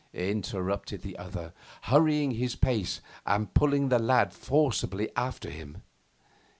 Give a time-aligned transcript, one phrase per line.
[0.15, 1.53] interrupted the other,
[1.83, 5.83] hurrying his pace, and pulling the lad forcibly after him.